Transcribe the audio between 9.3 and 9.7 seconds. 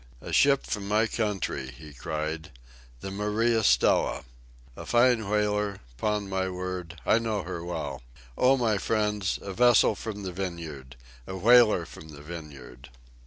a